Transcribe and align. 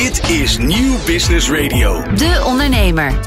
Dit 0.00 0.30
is 0.30 0.58
Nieuw 0.58 0.96
Business 1.06 1.50
Radio. 1.50 2.02
De 2.14 2.42
Ondernemer. 2.46 3.18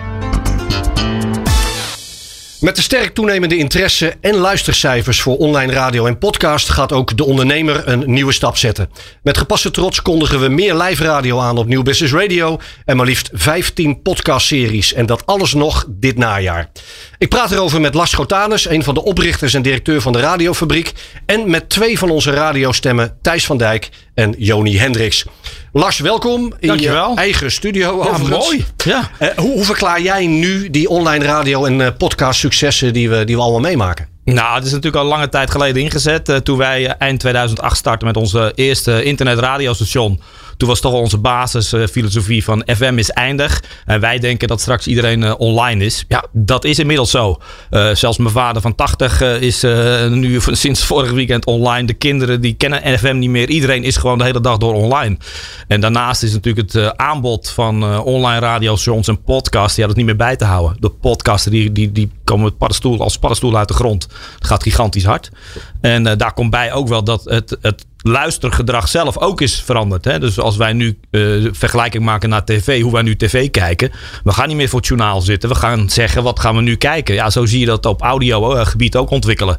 Met 2.60 2.76
de 2.76 2.82
sterk 2.82 3.14
toenemende 3.14 3.58
interesse 3.58 4.14
en 4.22 4.36
luistercijfers 4.36 5.22
voor 5.22 5.38
online 5.38 5.74
radio 5.74 6.06
en 6.06 6.18
podcast 6.18 6.70
gaat 6.70 6.92
ook 6.92 7.18
de 7.18 7.26
ondernemer 7.26 7.88
een 7.88 8.04
nieuwe 8.06 8.32
stap 8.32 8.58
zetten. 8.58 8.90
Met 9.24 9.38
gepaste 9.38 9.72
trots 9.72 10.02
kondigen 10.02 10.40
we 10.40 10.48
meer 10.48 10.76
live 10.76 11.04
radio 11.04 11.40
aan 11.40 11.58
op 11.58 11.68
Nieuw 11.68 11.84
Business 11.84 12.14
Radio 12.14 12.60
en 12.86 12.98
maar 12.98 13.06
liefst 13.06 13.30
15 13.34 14.02
podcastseries 14.02 14.94
en 14.94 15.06
dat 15.06 15.26
alles 15.26 15.54
nog 15.54 15.86
dit 15.90 16.18
najaar. 16.18 16.72
Ik 17.18 17.30
praat 17.30 17.52
erover 17.52 17.82
met 17.82 17.94
Lars 17.94 18.10
Schotanus, 18.12 18.70
een 18.70 18.84
van 18.84 18.94
de 18.94 19.04
oprichters 19.04 19.54
en 19.54 19.62
directeur 19.62 20.02
van 20.02 20.14
de 20.14 20.20
Radiofabriek 20.20 20.92
en 21.26 21.50
met 21.50 21.70
twee 21.70 21.98
van 21.98 22.10
onze 22.10 22.32
radiostemmen 22.32 23.18
Thijs 23.22 23.46
van 23.46 23.58
Dijk 23.58 23.90
en 24.14 24.36
Joni 24.38 24.78
Hendricks. 24.80 25.26
Lars, 25.72 26.00
welkom 26.00 26.54
in 26.60 26.68
Dankjewel. 26.68 27.10
je 27.10 27.16
eigen 27.18 27.52
studio 27.52 28.04
Ja, 28.04 28.10
overigens. 28.10 28.46
mooi. 28.46 28.66
Ja. 28.86 29.10
Eh, 29.20 29.28
hoe, 29.38 29.52
hoe 29.52 29.64
verklaar 29.66 30.02
jij 30.02 30.28
nu 30.28 30.70
die 30.70 30.90
online 30.90 31.26
radio 31.26 31.66
en 31.66 31.82
eh, 31.82 31.88
podcast 31.98 32.40
successen 32.40 32.94
die 32.94 33.10
we, 33.10 33.24
die 33.24 33.36
we 33.36 33.42
allemaal 33.42 33.60
meemaken? 33.62 34.08
Nou, 34.26 34.56
het 34.56 34.66
is 34.66 34.72
natuurlijk 34.72 35.04
al 35.04 35.10
lange 35.10 35.30
tijd 35.30 35.52
geleden 35.52 35.82
ingezet. 35.82 36.30
eh, 36.30 36.36
toen 36.36 36.58
wij 36.58 36.88
eind 36.88 37.20
2008 37.20 37.78
startten 37.78 38.08
met 38.08 38.18
onze 38.18 38.52
eerste 38.56 39.04
internetradiostation. 39.04 40.22
Toen 40.64 40.72
was 40.72 40.82
toch 40.82 40.94
onze 40.94 41.18
basisfilosofie 41.18 42.44
van 42.44 42.64
FM 42.76 42.98
is 42.98 43.10
eindig. 43.10 43.64
En 43.86 44.00
wij 44.00 44.20
denken 44.20 44.48
dat 44.48 44.62
straks 44.62 44.88
iedereen 44.88 45.24
eh, 45.24 45.34
online 45.38 45.86
is. 45.86 46.06
Ja, 46.08 46.26
dat 46.32 46.64
is 46.64 46.80
inmiddels 46.80 47.12
zo. 47.12 47.42
Eh, 47.70 47.90
zelfs 47.94 48.18
mijn 48.18 48.34
vader 48.34 48.62
van 48.62 48.76
80 48.76 49.22
eh, 49.22 49.42
is 49.42 49.62
nu 50.10 50.40
sinds 50.52 50.84
vorig 50.84 51.12
weekend 51.12 51.46
online. 51.46 51.88
De 51.88 51.94
kinderen 51.94 52.42
die 52.42 52.54
kennen 52.54 53.00
FM 53.00 53.18
niet 53.18 53.30
meer. 53.30 53.50
Iedereen 53.50 53.84
is 53.84 53.98
gewoon 53.98 54.18
de 54.18 54.24
hele 54.24 54.42
dag 54.42 54.58
door 54.58 54.74
online. 54.74 55.18
En 55.68 55.82
daarnaast 55.82 56.24
is 56.24 56.34
natuurlijk 56.34 56.72
het 56.72 56.98
aanbod 56.98 57.50
van 57.50 58.00
online 58.00 58.40
radiostations 58.40 59.08
en 59.08 59.22
podcasts. 59.24 59.78
Hadden 59.78 59.88
het 59.88 59.98
niet 59.98 60.06
meer 60.06 60.28
bij 60.28 60.36
te 60.36 60.46
houden. 60.46 60.78
De 60.80 60.90
podcasten 60.90 61.52
die, 61.52 61.72
die, 61.72 61.92
die 61.92 62.12
komen 62.24 62.44
met 62.44 62.58
paddenstoel, 62.58 63.02
als 63.02 63.18
paddenstoel 63.18 63.58
uit 63.58 63.68
de 63.68 63.74
grond. 63.74 64.08
Het 64.36 64.48
gaat 64.48 64.64
gigantisch 64.64 65.06
hard. 65.06 65.30
En 65.82 66.04
daar 66.04 66.34
komt 66.34 66.50
bij 66.50 66.74
ook 66.74 66.88
wel 66.88 67.04
dat 67.04 67.24
het, 67.24 67.58
het 67.62 67.86
luistergedrag 68.04 68.88
zelf 68.88 69.18
ook 69.18 69.42
is 69.42 69.62
veranderd. 69.66 70.06
Hè? 70.06 70.20
Dus 70.20 70.40
als 70.40 70.58
wij 70.58 70.74
nu 70.74 71.00
eh, 71.12 71.22
vergelijking 71.52 72.04
maken 72.04 72.30
naar 72.30 72.46
tv, 72.46 72.82
hoe 72.82 72.92
wij 72.92 73.02
nu 73.02 73.16
tv 73.16 73.50
kijken. 73.50 73.92
We 74.24 74.32
gaan 74.32 74.48
niet 74.48 74.58
meer 74.58 74.70
voor 74.70 74.80
het 74.80 74.88
journaal 74.88 75.22
zitten. 75.22 75.50
We 75.50 75.56
gaan 75.56 75.90
zeggen, 75.90 76.24
wat 76.24 76.40
gaan 76.40 76.56
we 76.56 76.62
nu 76.62 76.76
kijken? 76.76 77.16
Ja, 77.16 77.30
zo 77.30 77.46
zie 77.46 77.60
je 77.60 77.66
dat 77.66 77.86
op 77.86 78.02
audio-gebied 78.02 78.96
ook 78.96 79.10
ontwikkelen. 79.10 79.58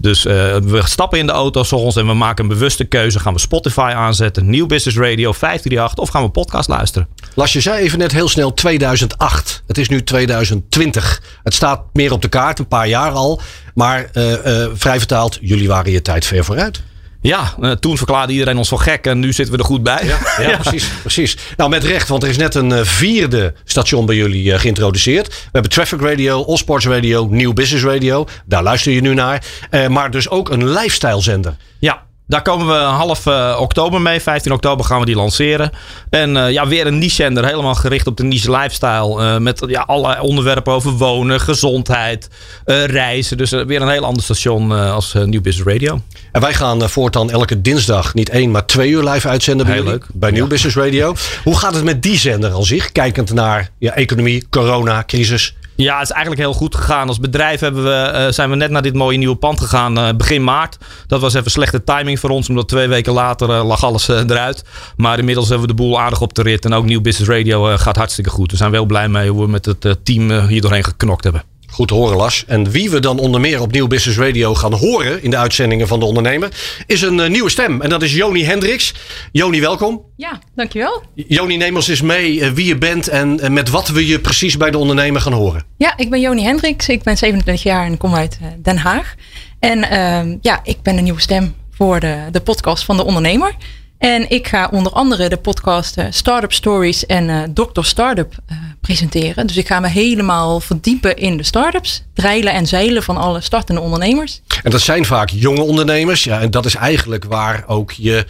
Dus 0.00 0.26
eh, 0.26 0.34
we 0.56 0.80
stappen 0.84 1.18
in 1.18 1.26
de 1.26 1.32
auto 1.32 1.62
s 1.62 1.72
ochtends 1.72 1.96
en 1.96 2.06
we 2.06 2.14
maken 2.14 2.44
een 2.44 2.50
bewuste 2.50 2.84
keuze. 2.84 3.18
Gaan 3.18 3.32
we 3.32 3.40
Spotify 3.40 3.92
aanzetten, 3.94 4.50
Nieuw 4.50 4.66
Business 4.66 4.98
Radio, 4.98 5.32
538 5.32 5.98
of 5.98 6.08
gaan 6.08 6.22
we 6.22 6.28
podcast 6.28 6.68
luisteren? 6.68 7.08
Lars, 7.34 7.52
je 7.52 7.60
zei 7.60 7.82
even 7.82 7.98
net 7.98 8.12
heel 8.12 8.28
snel 8.28 8.54
2008. 8.54 9.62
Het 9.66 9.78
is 9.78 9.88
nu 9.88 10.02
2020. 10.02 11.22
Het 11.42 11.54
staat 11.54 11.80
meer 11.92 12.12
op 12.12 12.22
de 12.22 12.28
kaart, 12.28 12.58
een 12.58 12.68
paar 12.68 12.88
jaar 12.88 13.10
al. 13.10 13.40
Maar 13.74 14.08
eh, 14.12 14.62
eh, 14.62 14.70
vrij 14.74 14.98
vertaald, 14.98 15.38
jullie 15.40 15.68
waren 15.68 15.92
je 15.92 16.02
tijd 16.02 16.24
ver 16.24 16.44
vooruit. 16.44 16.82
Ja, 17.26 17.54
eh, 17.60 17.70
toen 17.70 17.96
verklaarde 17.96 18.32
iedereen 18.32 18.56
ons 18.56 18.68
voor 18.68 18.80
gek 18.80 19.06
en 19.06 19.18
nu 19.18 19.32
zitten 19.32 19.54
we 19.54 19.60
er 19.60 19.66
goed 19.66 19.82
bij. 19.82 20.04
Ja, 20.40 20.56
precies, 20.56 20.88
precies. 21.00 21.36
Nou, 21.56 21.70
met 21.70 21.84
recht, 21.84 22.08
want 22.08 22.22
er 22.22 22.28
is 22.28 22.36
net 22.36 22.54
een 22.54 22.72
eh, 22.72 22.84
vierde 22.84 23.54
station 23.64 24.06
bij 24.06 24.16
jullie 24.16 24.52
eh, 24.52 24.58
geïntroduceerd. 24.58 25.28
We 25.28 25.48
hebben 25.52 25.70
Traffic 25.70 26.00
Radio, 26.00 26.44
All 26.44 26.56
Sports 26.56 26.86
Radio, 26.86 27.26
Nieuw 27.30 27.52
Business 27.52 27.84
Radio. 27.84 28.26
Daar 28.44 28.62
luister 28.62 28.92
je 28.92 29.00
nu 29.00 29.14
naar. 29.14 29.44
Maar 29.88 30.10
dus 30.10 30.28
ook 30.28 30.50
een 30.50 30.70
lifestyle 30.70 31.22
zender. 31.22 31.56
Ja, 31.78 32.02
daar 32.26 32.42
komen 32.42 32.66
we 32.66 32.72
half 32.72 33.26
eh, 33.26 33.56
oktober 33.60 34.00
mee. 34.00 34.20
15 34.20 34.52
oktober 34.52 34.84
gaan 34.84 35.00
we 35.00 35.06
die 35.06 35.14
lanceren. 35.14 35.70
En 36.10 36.36
eh, 36.36 36.50
ja, 36.50 36.66
weer 36.66 36.86
een 36.86 36.98
niche-zender. 36.98 37.44
Helemaal 37.46 37.74
gericht 37.74 38.06
op 38.06 38.16
de 38.16 38.24
niche 38.24 38.50
lifestyle. 38.50 39.22
eh, 39.22 39.38
met 39.38 39.62
ja, 39.66 39.80
allerlei 39.80 40.20
onderwerpen 40.20 40.72
over 40.72 40.90
wonen, 40.90 41.40
gezondheid, 41.40 42.28
reizen. 42.64 43.36
Dus 43.36 43.50
weer 43.50 43.82
een 43.82 43.88
heel 43.88 44.04
ander 44.04 44.22
station 44.22 44.72
als 44.72 45.14
Nieuw 45.24 45.40
Business 45.40 45.72
Radio. 45.72 46.00
En 46.32 46.40
wij 46.40 46.54
gaan 46.54 46.90
voortaan 46.90 47.30
elke 47.30 47.60
dinsdag 47.60 48.14
niet 48.14 48.28
één, 48.28 48.50
maar 48.50 48.66
twee 48.66 48.90
uur 48.90 49.02
live 49.02 49.28
uitzenden 49.28 49.66
bij 49.66 49.74
Heel 49.74 49.84
leuk. 49.84 50.06
Bij 50.12 50.30
Nieuw 50.30 50.46
Business 50.46 50.76
Radio. 50.76 51.14
Hoe 51.44 51.58
gaat 51.58 51.74
het 51.74 51.84
met 51.84 52.02
die 52.02 52.18
zender 52.18 52.50
al 52.50 52.62
zich? 52.62 52.92
Kijkend 52.92 53.32
naar 53.32 53.70
ja, 53.78 53.92
economie, 53.92 54.46
corona, 54.50 55.04
crisis. 55.06 55.54
Ja, 55.76 55.98
het 55.98 56.08
is 56.08 56.14
eigenlijk 56.14 56.42
heel 56.42 56.52
goed 56.52 56.74
gegaan. 56.74 57.08
Als 57.08 57.20
bedrijf 57.20 57.60
hebben 57.60 57.84
we, 57.84 57.90
eh, 57.90 58.32
zijn 58.32 58.50
we 58.50 58.56
net 58.56 58.70
naar 58.70 58.82
dit 58.82 58.94
mooie 58.94 59.18
nieuwe 59.18 59.36
pand 59.36 59.60
gegaan 59.60 59.98
eh, 59.98 60.08
begin 60.16 60.44
maart. 60.44 60.78
Dat 61.06 61.20
was 61.20 61.34
even 61.34 61.50
slechte 61.50 61.84
timing 61.84 62.20
voor 62.20 62.30
ons, 62.30 62.48
omdat 62.48 62.68
twee 62.68 62.88
weken 62.88 63.12
later 63.12 63.50
eh, 63.50 63.66
lag 63.66 63.84
alles 63.84 64.08
eruit. 64.08 64.64
Maar 64.96 65.18
inmiddels 65.18 65.48
hebben 65.48 65.68
we 65.68 65.74
de 65.74 65.82
boel 65.82 66.00
aardig 66.00 66.20
op 66.20 66.34
de 66.34 66.42
rit. 66.42 66.64
En 66.64 66.72
ook 66.72 66.84
Nieuw 66.84 67.00
Business 67.00 67.30
Radio 67.30 67.76
gaat 67.76 67.96
hartstikke 67.96 68.30
goed. 68.30 68.50
We 68.50 68.56
zijn 68.56 68.70
wel 68.70 68.84
blij 68.84 69.08
mee 69.08 69.30
hoe 69.30 69.44
we 69.44 69.50
met 69.50 69.64
het 69.64 70.04
team 70.04 70.46
hier 70.46 70.60
doorheen 70.60 70.84
geknokt 70.84 71.24
hebben. 71.24 71.55
Goed 71.76 71.90
horen, 71.90 72.16
Las. 72.16 72.44
En 72.46 72.70
wie 72.70 72.90
we 72.90 73.00
dan 73.00 73.18
onder 73.18 73.40
meer 73.40 73.60
op 73.60 73.72
Nieuw 73.72 73.86
Business 73.86 74.18
Radio 74.18 74.54
gaan 74.54 74.72
horen 74.72 75.22
in 75.22 75.30
de 75.30 75.36
uitzendingen 75.36 75.88
van 75.88 75.98
de 75.98 76.04
ondernemer, 76.04 76.48
is 76.86 77.02
een 77.02 77.20
eh, 77.20 77.30
nieuwe 77.30 77.50
stem. 77.50 77.80
En 77.80 77.88
dat 77.88 78.02
is 78.02 78.14
Joni 78.14 78.44
Hendricks. 78.44 78.94
Joni, 79.32 79.60
welkom. 79.60 80.02
Ja, 80.16 80.40
dankjewel. 80.54 81.02
Joni, 81.14 81.56
neem 81.56 81.76
ons 81.76 81.88
eens 81.88 82.00
mee 82.00 82.40
eh, 82.40 82.50
wie 82.50 82.66
je 82.66 82.78
bent 82.78 83.08
en 83.08 83.40
eh, 83.40 83.50
met 83.50 83.70
wat 83.70 83.88
we 83.88 84.06
je 84.06 84.20
precies 84.20 84.56
bij 84.56 84.70
de 84.70 84.78
ondernemer 84.78 85.20
gaan 85.20 85.32
horen. 85.32 85.64
Ja, 85.76 85.96
ik 85.96 86.10
ben 86.10 86.20
Joni 86.20 86.42
Hendricks. 86.42 86.88
Ik 86.88 87.02
ben 87.02 87.16
27 87.16 87.62
jaar 87.62 87.86
en 87.86 87.96
kom 87.96 88.14
uit 88.14 88.38
Den 88.62 88.76
Haag. 88.76 89.14
En 89.58 89.90
ehm, 89.90 90.36
ja, 90.40 90.60
ik 90.62 90.82
ben 90.82 90.96
een 90.96 91.04
nieuwe 91.04 91.20
stem 91.20 91.54
voor 91.70 92.00
de, 92.00 92.16
de 92.30 92.40
podcast 92.40 92.84
van 92.84 92.96
de 92.96 93.04
ondernemer. 93.04 93.56
En 93.98 94.30
ik 94.30 94.48
ga 94.48 94.68
onder 94.72 94.92
andere 94.92 95.28
de 95.28 95.36
podcast 95.36 95.96
eh, 95.96 96.06
Startup 96.10 96.52
Stories 96.52 97.06
en 97.06 97.30
eh 97.30 97.42
Dr. 97.54 97.82
Startup 97.82 98.34
eh, 98.46 98.56
presenteren. 98.80 99.46
Dus 99.46 99.56
ik 99.56 99.66
ga 99.66 99.80
me 99.80 99.88
helemaal 99.88 100.60
verdiepen 100.60 101.16
in 101.16 101.36
de 101.36 101.42
startups, 101.42 102.04
dreilen 102.14 102.52
en 102.52 102.66
zeilen 102.66 103.02
van 103.02 103.16
alle 103.16 103.40
startende 103.40 103.80
ondernemers. 103.80 104.40
En 104.62 104.70
dat 104.70 104.80
zijn 104.80 105.04
vaak 105.04 105.28
jonge 105.28 105.60
ondernemers. 105.60 106.24
Ja, 106.24 106.40
en 106.40 106.50
dat 106.50 106.64
is 106.64 106.74
eigenlijk 106.74 107.24
waar 107.24 107.64
ook 107.66 107.92
je 107.92 108.26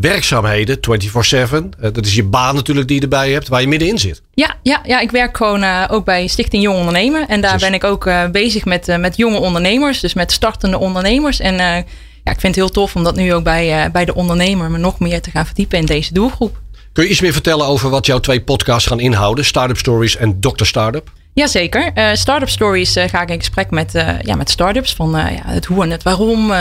werkzaamheden 0.00 0.80
24/7, 0.80 1.74
eh, 1.80 1.92
dat 1.92 2.06
is 2.06 2.14
je 2.14 2.24
baan 2.24 2.54
natuurlijk 2.54 2.88
die 2.88 2.96
je 2.96 3.02
erbij 3.02 3.30
hebt, 3.30 3.48
waar 3.48 3.60
je 3.60 3.68
middenin 3.68 3.98
zit. 3.98 4.22
Ja, 4.34 4.56
ja, 4.62 4.80
ja 4.84 5.00
ik 5.00 5.10
werk 5.10 5.36
gewoon 5.36 5.88
ook 5.88 6.04
bij 6.04 6.26
Stichting 6.26 6.62
Jong 6.62 6.78
Ondernemen. 6.78 7.28
En 7.28 7.40
daar 7.40 7.58
ben 7.58 7.74
ik 7.74 7.84
ook 7.84 8.10
bezig 8.32 8.64
met, 8.64 8.96
met 8.98 9.16
jonge 9.16 9.38
ondernemers, 9.38 10.00
dus 10.00 10.14
met 10.14 10.32
startende 10.32 10.78
ondernemers. 10.78 11.40
En 11.40 11.84
ja, 12.24 12.32
ik 12.32 12.40
vind 12.40 12.54
het 12.54 12.64
heel 12.64 12.68
tof 12.68 12.96
om 12.96 13.04
dat 13.04 13.16
nu 13.16 13.34
ook 13.34 13.44
bij, 13.44 13.84
eh, 13.84 13.90
bij 13.90 14.04
de 14.04 14.14
ondernemer 14.14 14.70
me 14.70 14.78
nog 14.78 14.98
meer 14.98 15.20
te 15.20 15.30
gaan 15.30 15.46
verdiepen 15.46 15.78
in 15.78 15.86
deze 15.86 16.14
doelgroep. 16.14 16.60
Kun 16.92 17.04
je 17.04 17.10
iets 17.10 17.20
meer 17.20 17.32
vertellen 17.32 17.66
over 17.66 17.90
wat 17.90 18.06
jouw 18.06 18.18
twee 18.18 18.42
podcasts 18.42 18.88
gaan 18.88 19.00
inhouden? 19.00 19.44
Startup 19.44 19.78
Stories 19.78 20.16
en 20.16 20.40
Dr. 20.40 20.64
Startup? 20.64 21.10
Jazeker. 21.34 21.90
Eh 21.94 22.14
Startup 22.14 22.48
Stories 22.48 22.96
eh, 22.96 23.08
ga 23.08 23.22
ik 23.22 23.30
in 23.30 23.38
gesprek 23.38 23.70
met, 23.70 23.94
eh, 23.94 24.20
ja, 24.20 24.34
met 24.34 24.50
startups. 24.50 24.94
Van 24.94 25.10
ja, 25.10 25.42
het 25.44 25.64
hoe 25.64 25.82
en 25.82 25.90
het 25.90 26.02
waarom. 26.02 26.52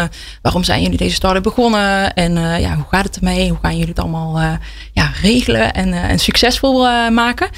waarom 0.41 0.63
zijn 0.63 0.81
jullie 0.81 0.97
deze 0.97 1.15
start-up 1.15 1.43
begonnen? 1.43 2.13
En 2.13 2.33
ja, 2.59 2.75
hoe 2.75 2.85
gaat 2.89 3.03
het 3.03 3.15
ermee? 3.15 3.49
Hoe 3.49 3.57
gaan 3.61 3.77
jullie 3.77 3.89
het 3.89 3.99
allemaal 3.99 4.59
ja, 4.91 5.11
regelen 5.21 5.73
en, 5.73 5.93
en 5.93 6.19
succesvol 6.19 6.79
maken? 7.09 7.49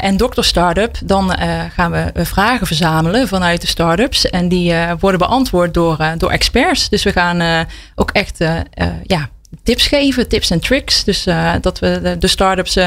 En 0.00 0.16
Dr. 0.16 0.42
Startup, 0.42 0.96
dan 1.04 1.38
gaan 1.74 1.90
we 1.90 2.24
vragen 2.24 2.66
verzamelen 2.66 3.28
vanuit 3.28 3.60
de 3.60 3.66
startups. 3.66 4.30
En 4.30 4.48
die 4.48 4.74
worden 5.00 5.20
beantwoord 5.20 5.74
door, 5.74 5.96
door 6.18 6.30
experts. 6.30 6.88
Dus 6.88 7.02
we 7.02 7.12
gaan 7.12 7.66
ook 7.94 8.10
echt 8.10 8.38
ja, 9.02 9.28
tips 9.62 9.86
geven, 9.86 10.28
tips 10.28 10.50
en 10.50 10.60
tricks. 10.60 11.04
Dus 11.04 11.26
dat 11.60 11.78
we 11.78 12.00
de, 12.02 12.18
de 12.18 12.28
startups 12.28 12.78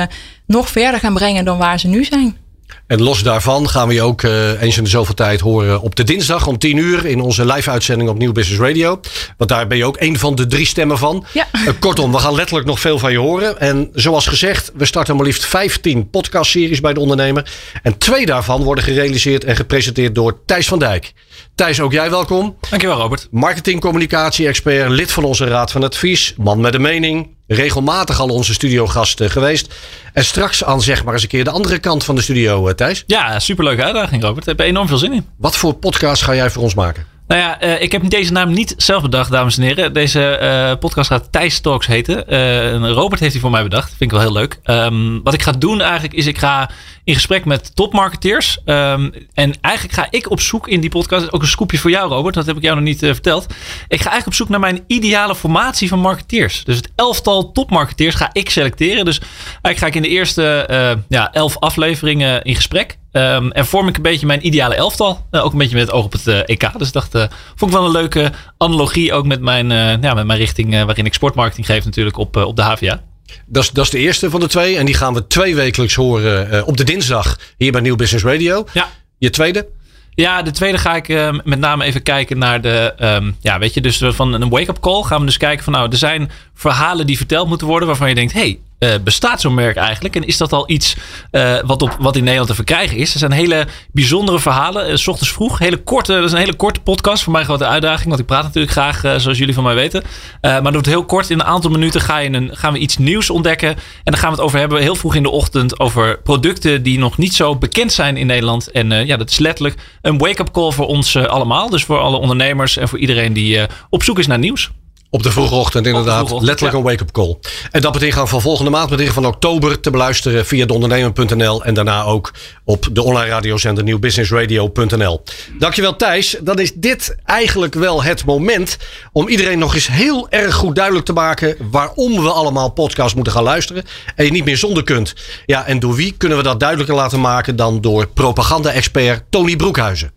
nog 0.45 0.69
verder 0.69 0.99
gaan 0.99 1.13
brengen 1.13 1.45
dan 1.45 1.57
waar 1.57 1.79
ze 1.79 1.87
nu 1.87 2.03
zijn. 2.03 2.40
En 2.87 3.01
los 3.01 3.23
daarvan 3.23 3.69
gaan 3.69 3.87
we 3.87 3.93
je 3.93 4.01
ook 4.01 4.23
eh, 4.23 4.61
eens 4.61 4.77
in 4.77 4.83
de 4.83 4.89
zoveel 4.89 5.13
tijd 5.13 5.39
horen 5.39 5.81
op 5.81 5.95
de 5.95 6.03
dinsdag 6.03 6.47
om 6.47 6.57
10 6.57 6.77
uur 6.77 7.05
in 7.05 7.21
onze 7.21 7.45
live-uitzending 7.45 8.09
op 8.09 8.17
Nieuw 8.17 8.31
Business 8.31 8.61
Radio. 8.61 8.99
Want 9.37 9.49
daar 9.49 9.67
ben 9.67 9.77
je 9.77 9.85
ook 9.85 9.99
een 9.99 10.19
van 10.19 10.35
de 10.35 10.47
drie 10.47 10.65
stemmen 10.65 10.97
van. 10.97 11.25
Ja. 11.33 11.47
Eh, 11.51 11.67
kortom, 11.79 12.11
we 12.11 12.17
gaan 12.17 12.35
letterlijk 12.35 12.67
nog 12.67 12.79
veel 12.79 12.99
van 12.99 13.11
je 13.11 13.17
horen. 13.17 13.59
En 13.59 13.89
zoals 13.93 14.27
gezegd, 14.27 14.71
we 14.75 14.85
starten 14.85 15.15
maar 15.15 15.25
liefst 15.25 15.45
15 15.45 16.09
podcastseries 16.09 16.79
bij 16.79 16.93
de 16.93 16.99
ondernemer. 16.99 17.51
En 17.83 17.97
twee 17.97 18.25
daarvan 18.25 18.63
worden 18.63 18.83
gerealiseerd 18.83 19.43
en 19.43 19.55
gepresenteerd 19.55 20.15
door 20.15 20.39
Thijs 20.45 20.67
van 20.67 20.79
Dijk. 20.79 21.13
Thijs, 21.55 21.79
ook 21.79 21.91
jij 21.91 22.09
welkom. 22.09 22.57
Dankjewel, 22.69 22.97
Robert. 22.97 23.27
Marketing-communicatie-expert, 23.31 24.89
lid 24.89 25.11
van 25.11 25.23
onze 25.23 25.45
Raad 25.45 25.71
van 25.71 25.83
Advies, 25.83 26.33
man 26.37 26.59
met 26.59 26.73
een 26.73 26.81
mening. 26.81 27.35
Regelmatig 27.47 28.19
al 28.19 28.27
onze 28.29 28.53
studiogast 28.53 29.21
eh, 29.21 29.29
geweest. 29.29 29.73
En 30.13 30.25
straks 30.25 30.63
aan 30.63 30.81
zeg 30.81 31.03
maar 31.03 31.13
eens 31.13 31.23
een 31.23 31.29
keer 31.29 31.43
de 31.43 31.49
andere 31.49 31.79
kant 31.79 32.03
van 32.03 32.15
de 32.15 32.21
studio, 32.21 32.67
eh, 32.67 32.73
Thijs. 32.73 33.03
Ja, 33.07 33.39
superleuke 33.39 33.83
uitdaging, 33.83 34.21
Robert. 34.21 34.41
Ik 34.41 34.47
heb 34.47 34.59
er 34.59 34.65
enorm 34.65 34.87
veel 34.87 34.97
zin 34.97 35.13
in. 35.13 35.25
Wat 35.37 35.55
voor 35.55 35.73
podcast 35.73 36.21
ga 36.21 36.35
jij 36.35 36.49
voor 36.49 36.63
ons 36.63 36.73
maken? 36.73 37.05
Nou 37.31 37.43
ja, 37.43 37.63
uh, 37.63 37.81
ik 37.81 37.91
heb 37.91 38.09
deze 38.09 38.31
naam 38.31 38.53
niet 38.53 38.73
zelf 38.77 39.01
bedacht, 39.01 39.31
dames 39.31 39.57
en 39.57 39.63
heren. 39.63 39.93
Deze 39.93 40.39
uh, 40.41 40.79
podcast 40.79 41.09
gaat 41.09 41.31
Thijs 41.31 41.59
Talks 41.59 41.87
heten. 41.87 42.33
Uh, 42.33 42.89
Robert 42.89 43.19
heeft 43.19 43.31
die 43.31 43.41
voor 43.41 43.51
mij 43.51 43.63
bedacht. 43.63 43.87
Vind 43.87 44.01
ik 44.01 44.11
wel 44.11 44.19
heel 44.19 44.31
leuk. 44.31 44.59
Um, 44.65 45.23
wat 45.23 45.33
ik 45.33 45.41
ga 45.41 45.51
doen 45.51 45.81
eigenlijk 45.81 46.13
is, 46.13 46.25
ik 46.25 46.37
ga 46.37 46.69
in 47.03 47.13
gesprek 47.13 47.45
met 47.45 47.75
topmarketeers. 47.75 48.57
Um, 48.65 49.13
en 49.33 49.53
eigenlijk 49.61 49.95
ga 49.95 50.07
ik 50.09 50.29
op 50.29 50.39
zoek 50.39 50.67
in 50.67 50.81
die 50.81 50.89
podcast, 50.89 51.33
ook 51.33 51.41
een 51.41 51.47
scoopje 51.47 51.77
voor 51.77 51.89
jou 51.89 52.09
Robert, 52.09 52.35
dat 52.35 52.45
heb 52.45 52.55
ik 52.55 52.63
jou 52.63 52.75
nog 52.75 52.83
niet 52.83 52.99
verteld. 52.99 53.45
Ik 53.87 54.01
ga 54.01 54.09
eigenlijk 54.09 54.27
op 54.27 54.33
zoek 54.33 54.49
naar 54.49 54.59
mijn 54.59 54.83
ideale 54.87 55.35
formatie 55.35 55.87
van 55.87 55.99
marketeers. 55.99 56.63
Dus 56.63 56.75
het 56.75 56.91
elftal 56.95 57.51
topmarketeers 57.51 58.15
ga 58.15 58.29
ik 58.33 58.49
selecteren. 58.49 59.05
Dus 59.05 59.19
eigenlijk 59.61 59.77
ga 59.77 59.85
ik 59.85 59.95
in 59.95 60.01
de 60.01 60.07
eerste 60.07 60.65
ja, 61.07 61.31
elf 61.33 61.59
afleveringen 61.59 62.41
in 62.41 62.55
gesprek. 62.55 62.99
Um, 63.11 63.51
en 63.51 63.65
vorm 63.65 63.87
ik 63.87 63.95
een 63.95 64.01
beetje 64.01 64.25
mijn 64.25 64.45
ideale 64.45 64.75
elftal. 64.75 65.25
Uh, 65.31 65.45
ook 65.45 65.51
een 65.51 65.57
beetje 65.57 65.75
met 65.75 65.85
het 65.85 65.95
oog 65.95 66.05
op 66.05 66.11
het 66.11 66.27
uh, 66.27 66.39
EK. 66.45 66.69
Dus 66.77 66.91
dacht, 66.91 67.15
uh, 67.15 67.23
vond 67.55 67.71
ik 67.71 67.77
wel 67.77 67.85
een 67.85 67.91
leuke 67.91 68.31
analogie 68.57 69.13
ook 69.13 69.25
met 69.25 69.41
mijn, 69.41 69.69
ja, 70.01 70.13
met 70.13 70.25
mijn 70.25 70.39
richting 70.39 70.83
waarin 70.83 71.05
ik 71.05 71.13
sportmarketing 71.13 71.65
geef 71.65 71.85
natuurlijk 71.85 72.17
op, 72.17 72.35
op 72.35 72.55
de 72.55 72.61
HVA. 72.61 73.01
Dat 73.45 73.63
is, 73.63 73.69
dat 73.69 73.85
is 73.85 73.91
de 73.91 73.97
eerste 73.97 74.29
van 74.29 74.39
de 74.39 74.47
twee. 74.47 74.77
En 74.77 74.85
die 74.85 74.95
gaan 74.95 75.13
we 75.13 75.27
twee 75.27 75.55
wekelijks 75.55 75.95
horen 75.95 76.65
op 76.65 76.77
de 76.77 76.83
dinsdag 76.83 77.39
hier 77.57 77.71
bij 77.71 77.81
Nieuw 77.81 77.95
Business 77.95 78.25
Radio. 78.25 78.65
Ja. 78.73 78.87
Je 79.17 79.29
tweede? 79.29 79.67
Ja, 80.13 80.41
de 80.41 80.51
tweede 80.51 80.77
ga 80.77 80.95
ik 80.95 81.07
uh, 81.07 81.29
met 81.43 81.59
name 81.59 81.83
even 81.83 82.03
kijken 82.03 82.37
naar 82.37 82.61
de. 82.61 82.93
Um, 82.99 83.35
ja, 83.39 83.59
weet 83.59 83.73
je, 83.73 83.81
dus 83.81 84.01
van 84.03 84.33
een 84.33 84.49
wake-up 84.49 84.79
call 84.79 85.03
gaan 85.03 85.19
we 85.19 85.25
dus 85.25 85.37
kijken 85.37 85.63
van. 85.63 85.73
Nou, 85.73 85.91
er 85.91 85.97
zijn 85.97 86.31
verhalen 86.53 87.05
die 87.05 87.17
verteld 87.17 87.47
moeten 87.47 87.67
worden 87.67 87.87
waarvan 87.87 88.09
je 88.09 88.15
denkt: 88.15 88.33
hey, 88.33 88.59
uh, 88.83 88.89
bestaat 89.03 89.41
zo'n 89.41 89.53
merk 89.53 89.75
eigenlijk? 89.75 90.15
En 90.15 90.27
is 90.27 90.37
dat 90.37 90.53
al 90.53 90.69
iets 90.69 90.95
uh, 91.31 91.59
wat, 91.65 91.81
op, 91.81 91.95
wat 91.99 92.15
in 92.15 92.21
Nederland 92.21 92.49
te 92.49 92.55
verkrijgen 92.55 92.97
is? 92.97 93.13
Er 93.13 93.19
zijn 93.19 93.31
hele 93.31 93.67
bijzondere 93.91 94.39
verhalen. 94.39 94.89
Uh, 94.89 94.95
s 94.95 95.07
ochtends 95.07 95.31
vroeg, 95.31 95.59
hele 95.59 95.77
korte, 95.77 96.13
dat 96.13 96.23
is 96.23 96.31
een 96.31 96.37
hele 96.37 96.55
korte 96.55 96.79
podcast. 96.79 97.23
Voor 97.23 97.33
mij 97.33 97.45
de 97.45 97.65
uitdaging, 97.65 98.07
want 98.07 98.19
ik 98.19 98.25
praat 98.25 98.43
natuurlijk 98.43 98.71
graag, 98.71 99.21
zoals 99.21 99.37
jullie 99.37 99.53
van 99.53 99.63
mij 99.63 99.75
weten. 99.75 100.03
maar 100.41 100.63
dat 100.63 100.73
wordt 100.73 100.87
heel 100.87 101.05
kort. 101.05 101.29
In 101.29 101.39
een 101.39 101.45
aantal 101.45 101.71
minuten 101.71 102.01
ga 102.01 102.17
je 102.17 102.29
een, 102.29 102.49
gaan 102.53 102.73
we 102.73 102.79
iets 102.79 102.97
nieuws 102.97 103.29
ontdekken. 103.29 103.69
En 103.69 103.77
dan 104.03 104.17
gaan 104.17 104.29
we 104.29 104.35
het 104.35 104.45
over 104.45 104.59
hebben, 104.59 104.81
heel 104.81 104.95
vroeg 104.95 105.15
in 105.15 105.23
de 105.23 105.29
ochtend, 105.29 105.79
over 105.79 106.21
producten 106.21 106.83
die 106.83 106.99
nog 106.99 107.17
niet 107.17 107.35
zo 107.35 107.55
bekend 107.55 107.91
zijn 107.91 108.17
in 108.17 108.27
Nederland. 108.27 108.71
En 108.71 109.05
ja, 109.05 109.17
dat 109.17 109.29
is 109.29 109.39
letterlijk 109.39 109.79
een 110.01 110.17
wake-up 110.17 110.51
call 110.51 110.71
voor 110.71 110.87
ons 110.87 111.15
allemaal. 111.15 111.69
Dus 111.69 111.83
voor 111.83 111.99
alle 111.99 112.17
ondernemers 112.17 112.77
en 112.77 112.87
voor 112.87 112.99
iedereen 112.99 113.33
die 113.33 113.59
op 113.89 114.03
zoek 114.03 114.19
is 114.19 114.27
naar 114.27 114.39
nieuws. 114.39 114.71
Op 115.13 115.23
de 115.23 115.31
vroege 115.31 115.55
ochtend 115.55 115.85
inderdaad. 115.85 116.27
Vroege 116.27 116.45
letterlijk 116.45 116.77
een 116.77 116.83
wake-up 116.83 117.11
call. 117.11 117.37
En 117.71 117.81
dat 117.81 117.91
betekent 117.91 118.29
van 118.29 118.41
volgende 118.41 118.71
maand, 118.71 118.89
met 118.89 119.09
van 119.09 119.25
oktober, 119.25 119.79
te 119.79 119.89
beluisteren 119.89 120.45
via 120.45 120.65
deondernemer.nl. 120.65 121.63
En 121.63 121.73
daarna 121.73 122.03
ook 122.03 122.33
op 122.63 122.87
de 122.91 123.03
online 123.03 123.29
radiozender 123.29 123.83
nieuwbusinessradio.nl. 123.83 125.23
Dankjewel 125.59 125.95
Thijs. 125.95 126.37
Dan 126.41 126.59
is 126.59 126.73
dit 126.73 127.15
eigenlijk 127.25 127.73
wel 127.73 128.03
het 128.03 128.25
moment 128.25 128.77
om 129.11 129.27
iedereen 129.27 129.59
nog 129.59 129.75
eens 129.75 129.87
heel 129.87 130.29
erg 130.29 130.55
goed 130.55 130.75
duidelijk 130.75 131.05
te 131.05 131.13
maken 131.13 131.55
waarom 131.71 132.21
we 132.21 132.29
allemaal 132.29 132.69
podcasts 132.69 133.15
moeten 133.15 133.33
gaan 133.33 133.43
luisteren. 133.43 133.83
En 134.15 134.25
je 134.25 134.31
niet 134.31 134.45
meer 134.45 134.57
zonder 134.57 134.83
kunt. 134.83 135.13
Ja, 135.45 135.65
en 135.65 135.79
door 135.79 135.95
wie 135.95 136.13
kunnen 136.17 136.37
we 136.37 136.43
dat 136.43 136.59
duidelijker 136.59 136.95
laten 136.95 137.19
maken 137.19 137.55
dan 137.55 137.81
door 137.81 138.07
propaganda-expert 138.07 139.23
Tony 139.29 139.55
Broekhuizen. 139.55 140.11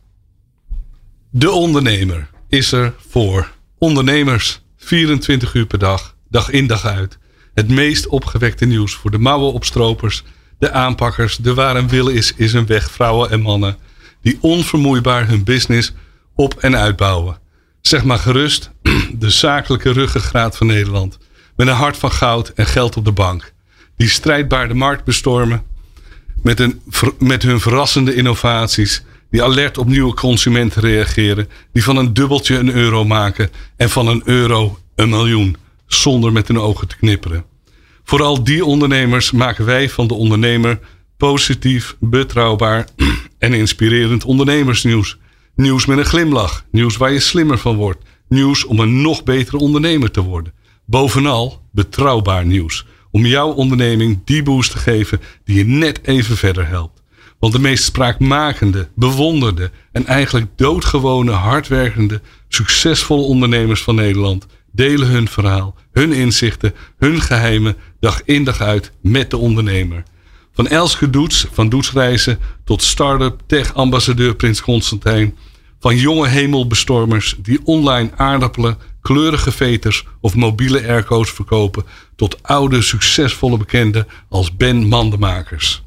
De 1.30 1.50
ondernemer 1.50 2.28
is 2.48 2.72
er 2.72 2.94
voor 3.08 3.50
ondernemers. 3.78 4.62
24 4.84 5.54
uur 5.54 5.66
per 5.66 5.78
dag, 5.78 6.16
dag 6.30 6.50
in 6.50 6.66
dag 6.66 6.84
uit. 6.84 7.18
Het 7.54 7.68
meest 7.68 8.06
opgewekte 8.06 8.64
nieuws 8.64 8.94
voor 8.94 9.10
de 9.10 9.18
mouwenopstropers, 9.18 10.24
de 10.58 10.72
aanpakkers, 10.72 11.36
de 11.36 11.54
waar 11.54 11.76
een 11.76 11.88
wil 11.88 12.08
is, 12.08 12.32
is 12.36 12.52
een 12.52 12.66
weg, 12.66 12.90
vrouwen 12.90 13.30
en 13.30 13.40
mannen. 13.40 13.76
Die 14.22 14.38
onvermoeibaar 14.40 15.28
hun 15.28 15.44
business 15.44 15.92
op- 16.34 16.58
en 16.58 16.76
uitbouwen. 16.76 17.38
Zeg 17.80 18.04
maar 18.04 18.18
gerust, 18.18 18.70
de 19.18 19.30
zakelijke 19.30 19.90
ruggengraat 19.92 20.56
van 20.56 20.66
Nederland. 20.66 21.18
Met 21.56 21.66
een 21.66 21.74
hart 21.74 21.96
van 21.96 22.12
goud 22.12 22.48
en 22.48 22.66
geld 22.66 22.96
op 22.96 23.04
de 23.04 23.12
bank. 23.12 23.52
Die 23.96 24.08
strijdbaar 24.08 24.68
de 24.68 24.74
markt 24.74 25.04
bestormen. 25.04 25.62
Met, 26.42 26.66
met 27.18 27.42
hun 27.42 27.60
verrassende 27.60 28.14
innovaties 28.14 29.04
die 29.34 29.42
alert 29.42 29.78
op 29.78 29.86
nieuwe 29.86 30.14
consumenten 30.14 30.82
reageren, 30.82 31.48
die 31.72 31.84
van 31.84 31.96
een 31.96 32.14
dubbeltje 32.14 32.58
een 32.58 32.74
euro 32.74 33.04
maken 33.04 33.50
en 33.76 33.90
van 33.90 34.06
een 34.06 34.22
euro 34.24 34.78
een 34.94 35.08
miljoen, 35.08 35.56
zonder 35.86 36.32
met 36.32 36.48
hun 36.48 36.58
ogen 36.58 36.88
te 36.88 36.96
knipperen. 36.96 37.44
Vooral 38.04 38.44
die 38.44 38.64
ondernemers 38.64 39.30
maken 39.30 39.64
wij 39.64 39.88
van 39.88 40.06
de 40.06 40.14
ondernemer 40.14 40.78
positief, 41.16 41.96
betrouwbaar 42.00 42.88
en 43.38 43.52
inspirerend 43.52 44.24
ondernemersnieuws. 44.24 45.18
Nieuws 45.54 45.86
met 45.86 45.98
een 45.98 46.04
glimlach, 46.04 46.64
nieuws 46.70 46.96
waar 46.96 47.12
je 47.12 47.20
slimmer 47.20 47.58
van 47.58 47.76
wordt, 47.76 48.04
nieuws 48.28 48.64
om 48.64 48.78
een 48.78 49.02
nog 49.02 49.24
betere 49.24 49.58
ondernemer 49.58 50.10
te 50.10 50.22
worden. 50.22 50.52
Bovenal 50.84 51.62
betrouwbaar 51.72 52.46
nieuws, 52.46 52.86
om 53.10 53.26
jouw 53.26 53.50
onderneming 53.50 54.20
die 54.24 54.42
boost 54.42 54.70
te 54.70 54.78
geven 54.78 55.20
die 55.44 55.56
je 55.56 55.64
net 55.64 56.00
even 56.02 56.36
verder 56.36 56.68
helpt. 56.68 56.93
Want 57.44 57.56
de 57.56 57.62
meest 57.62 57.84
spraakmakende, 57.84 58.88
bewonderde 58.94 59.70
en 59.92 60.06
eigenlijk 60.06 60.46
doodgewone, 60.56 61.30
hardwerkende, 61.30 62.20
succesvolle 62.48 63.22
ondernemers 63.22 63.82
van 63.82 63.94
Nederland 63.94 64.46
delen 64.72 65.08
hun 65.08 65.28
verhaal, 65.28 65.74
hun 65.92 66.12
inzichten, 66.12 66.74
hun 66.98 67.20
geheimen 67.20 67.76
dag 68.00 68.22
in 68.24 68.44
dag 68.44 68.60
uit 68.60 68.92
met 69.00 69.30
de 69.30 69.36
ondernemer. 69.36 70.02
Van 70.52 70.68
Elske 70.68 71.10
Doets, 71.10 71.46
van 71.52 71.68
Doetsreizen, 71.68 72.38
tot 72.64 72.82
start-up 72.82 73.40
tech-ambassadeur 73.46 74.34
Prins 74.34 74.60
Constantijn. 74.60 75.36
Van 75.80 75.96
jonge 75.96 76.28
hemelbestormers 76.28 77.36
die 77.42 77.60
online 77.64 78.10
aardappelen, 78.16 78.78
kleurige 79.00 79.52
veters 79.52 80.04
of 80.20 80.34
mobiele 80.34 80.86
airco's 80.86 81.30
verkopen, 81.30 81.84
tot 82.16 82.42
oude 82.42 82.82
succesvolle 82.82 83.56
bekenden 83.56 84.06
als 84.28 84.56
Ben 84.56 84.88
Mandenmakers. 84.88 85.83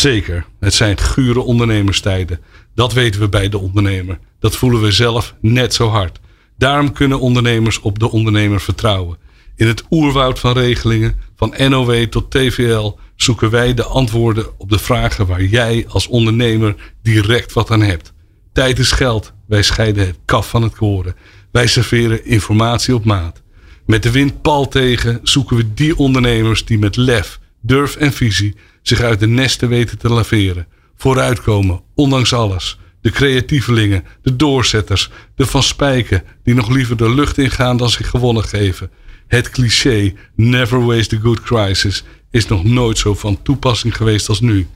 Zeker, 0.00 0.46
het 0.60 0.74
zijn 0.74 0.98
gure 0.98 1.40
ondernemerstijden. 1.40 2.40
Dat 2.74 2.92
weten 2.92 3.20
we 3.20 3.28
bij 3.28 3.48
de 3.48 3.58
ondernemer. 3.58 4.18
Dat 4.38 4.56
voelen 4.56 4.80
we 4.80 4.92
zelf 4.92 5.34
net 5.40 5.74
zo 5.74 5.88
hard. 5.88 6.20
Daarom 6.58 6.92
kunnen 6.92 7.20
ondernemers 7.20 7.80
op 7.80 7.98
de 7.98 8.10
ondernemer 8.10 8.60
vertrouwen. 8.60 9.18
In 9.56 9.66
het 9.66 9.84
oerwoud 9.90 10.38
van 10.38 10.52
regelingen, 10.52 11.14
van 11.36 11.54
NOW 11.68 12.04
tot 12.04 12.30
TVL, 12.30 12.96
zoeken 13.16 13.50
wij 13.50 13.74
de 13.74 13.84
antwoorden 13.84 14.58
op 14.58 14.70
de 14.70 14.78
vragen 14.78 15.26
waar 15.26 15.44
jij 15.44 15.84
als 15.88 16.06
ondernemer 16.06 16.92
direct 17.02 17.52
wat 17.52 17.70
aan 17.70 17.82
hebt. 17.82 18.12
Tijd 18.52 18.78
is 18.78 18.92
geld. 18.92 19.32
Wij 19.46 19.62
scheiden 19.62 20.06
het 20.06 20.18
kaf 20.24 20.48
van 20.48 20.62
het 20.62 20.74
koren. 20.74 21.14
Wij 21.52 21.66
serveren 21.66 22.24
informatie 22.24 22.94
op 22.94 23.04
maat. 23.04 23.42
Met 23.86 24.02
de 24.02 24.10
wind 24.10 24.42
pal 24.42 24.68
tegen 24.68 25.20
zoeken 25.22 25.56
we 25.56 25.74
die 25.74 25.96
ondernemers 25.96 26.64
die 26.64 26.78
met 26.78 26.96
lef, 26.96 27.40
durf 27.60 27.96
en 27.96 28.12
visie 28.12 28.56
zich 28.82 29.00
uit 29.00 29.20
de 29.20 29.26
nesten 29.26 29.68
weten 29.68 29.98
te 29.98 30.08
laveren. 30.08 30.66
Vooruitkomen, 30.96 31.80
ondanks 31.94 32.32
alles. 32.32 32.78
De 33.00 33.10
creatievelingen, 33.10 34.04
de 34.22 34.36
doorzetters, 34.36 35.10
de 35.34 35.46
van 35.46 35.62
spijken 35.62 36.22
die 36.44 36.54
nog 36.54 36.68
liever 36.68 36.96
de 36.96 37.14
lucht 37.14 37.38
ingaan 37.38 37.76
dan 37.76 37.90
zich 37.90 38.10
gewonnen 38.10 38.44
geven. 38.44 38.90
Het 39.26 39.50
cliché 39.50 40.14
never 40.36 40.84
waste 40.84 41.16
a 41.16 41.20
good 41.20 41.40
crisis 41.40 42.04
is 42.30 42.46
nog 42.46 42.64
nooit 42.64 42.98
zo 42.98 43.14
van 43.14 43.42
toepassing 43.42 43.96
geweest 43.96 44.28
als 44.28 44.40
nu. 44.40 44.66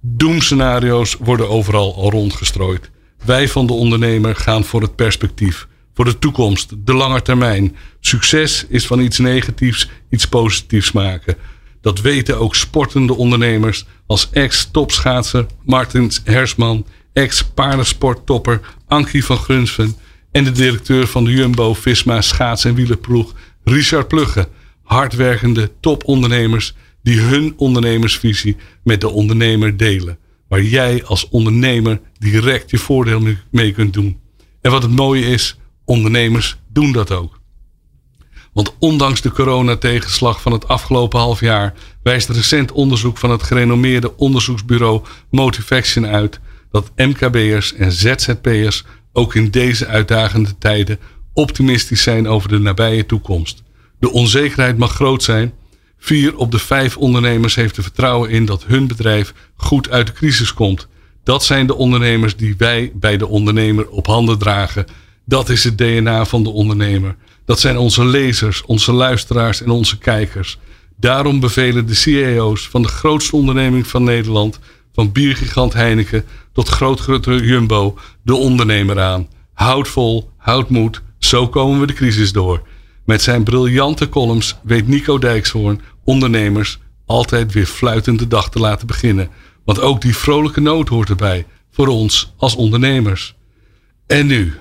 Doemscenario's 0.00 1.16
worden 1.20 1.48
overal 1.48 1.94
al 1.94 2.10
rondgestrooid. 2.10 2.90
Wij 3.24 3.48
van 3.48 3.66
de 3.66 3.72
ondernemer 3.72 4.36
gaan 4.36 4.64
voor 4.64 4.82
het 4.82 4.96
perspectief, 4.96 5.68
voor 5.94 6.04
de 6.04 6.18
toekomst, 6.18 6.72
de 6.78 6.94
lange 6.94 7.22
termijn. 7.22 7.76
Succes 8.00 8.66
is 8.68 8.86
van 8.86 9.00
iets 9.00 9.18
negatiefs 9.18 9.88
iets 10.10 10.26
positiefs 10.26 10.92
maken. 10.92 11.36
Dat 11.82 12.00
weten 12.00 12.38
ook 12.38 12.54
sportende 12.54 13.14
ondernemers 13.14 13.86
als 14.06 14.30
ex-topschaatser 14.30 15.46
Martins 15.64 16.20
Hersman 16.24 16.86
ex-paardensporttopper 17.12 18.60
Ankie 18.86 19.24
van 19.24 19.36
Grunsven 19.36 19.96
en 20.32 20.44
de 20.44 20.52
directeur 20.52 21.06
van 21.06 21.24
de 21.24 21.30
Jumbo-Visma 21.30 22.20
schaats- 22.20 22.64
en 22.64 22.74
wielerploeg 22.74 23.34
Richard 23.64 24.08
Plugge. 24.08 24.48
Hardwerkende 24.82 25.70
topondernemers 25.80 26.74
die 27.02 27.20
hun 27.20 27.54
ondernemersvisie 27.56 28.56
met 28.84 29.00
de 29.00 29.08
ondernemer 29.08 29.76
delen. 29.76 30.18
Waar 30.48 30.62
jij 30.62 31.04
als 31.04 31.28
ondernemer 31.28 32.00
direct 32.18 32.70
je 32.70 32.78
voordeel 32.78 33.22
mee 33.50 33.72
kunt 33.72 33.92
doen. 33.92 34.20
En 34.60 34.70
wat 34.70 34.82
het 34.82 34.90
mooie 34.90 35.24
is, 35.24 35.58
ondernemers 35.84 36.56
doen 36.68 36.92
dat 36.92 37.10
ook. 37.10 37.40
Want 38.52 38.74
ondanks 38.78 39.20
de 39.20 39.30
coronategenslag 39.30 40.42
van 40.42 40.52
het 40.52 40.68
afgelopen 40.68 41.18
half 41.20 41.40
jaar 41.40 41.74
wijst 42.02 42.28
recent 42.28 42.72
onderzoek 42.72 43.18
van 43.18 43.30
het 43.30 43.42
gerenommeerde 43.42 44.16
onderzoeksbureau 44.16 45.02
Motivaction 45.30 46.06
uit 46.06 46.40
dat 46.70 46.92
MKB'ers 46.96 47.74
en 47.74 47.92
ZZP'ers 47.92 48.84
ook 49.12 49.34
in 49.34 49.50
deze 49.50 49.86
uitdagende 49.86 50.58
tijden 50.58 50.98
optimistisch 51.34 52.02
zijn 52.02 52.28
over 52.28 52.48
de 52.48 52.58
nabije 52.58 53.06
toekomst. 53.06 53.62
De 53.98 54.10
onzekerheid 54.10 54.78
mag 54.78 54.92
groot 54.92 55.22
zijn. 55.22 55.52
Vier 55.98 56.36
op 56.36 56.50
de 56.50 56.58
vijf 56.58 56.96
ondernemers 56.96 57.54
heeft 57.54 57.76
er 57.76 57.82
vertrouwen 57.82 58.30
in 58.30 58.44
dat 58.44 58.64
hun 58.66 58.86
bedrijf 58.86 59.34
goed 59.54 59.90
uit 59.90 60.06
de 60.06 60.12
crisis 60.12 60.54
komt. 60.54 60.88
Dat 61.24 61.44
zijn 61.44 61.66
de 61.66 61.74
ondernemers 61.74 62.36
die 62.36 62.54
wij 62.58 62.92
bij 62.94 63.16
de 63.16 63.26
ondernemer 63.26 63.88
op 63.88 64.06
handen 64.06 64.38
dragen 64.38 64.86
Dat 65.24 65.48
is 65.48 65.64
het 65.64 65.78
DNA 65.78 66.24
van 66.24 66.42
de 66.42 66.50
ondernemer. 66.50 67.16
Dat 67.44 67.60
zijn 67.60 67.78
onze 67.78 68.04
lezers, 68.04 68.62
onze 68.62 68.92
luisteraars 68.92 69.62
en 69.62 69.70
onze 69.70 69.98
kijkers. 69.98 70.58
Daarom 70.96 71.40
bevelen 71.40 71.86
de 71.86 71.94
CEO's 71.94 72.68
van 72.68 72.82
de 72.82 72.88
grootste 72.88 73.36
onderneming 73.36 73.86
van 73.86 74.04
Nederland, 74.04 74.58
van 74.92 75.12
biergigant 75.12 75.72
Heineken 75.72 76.24
tot 76.52 76.68
grootgrote 76.68 77.32
Jumbo, 77.32 77.98
de 78.22 78.34
ondernemer 78.34 79.00
aan. 79.00 79.28
Houd 79.54 79.88
vol, 79.88 80.30
houd 80.36 80.70
moed, 80.70 81.02
zo 81.18 81.48
komen 81.48 81.80
we 81.80 81.86
de 81.86 81.92
crisis 81.92 82.32
door. 82.32 82.62
Met 83.04 83.22
zijn 83.22 83.42
briljante 83.42 84.08
columns 84.08 84.56
weet 84.62 84.88
Nico 84.88 85.18
Dijkshoorn 85.18 85.80
ondernemers 86.04 86.78
altijd 87.06 87.52
weer 87.52 87.66
fluitend 87.66 88.18
de 88.18 88.28
dag 88.28 88.50
te 88.50 88.58
laten 88.58 88.86
beginnen. 88.86 89.28
Want 89.64 89.80
ook 89.80 90.00
die 90.00 90.16
vrolijke 90.16 90.60
noot 90.60 90.88
hoort 90.88 91.08
erbij, 91.08 91.46
voor 91.70 91.86
ons 91.86 92.32
als 92.36 92.54
ondernemers. 92.54 93.34
En 94.06 94.26
nu, 94.26 94.54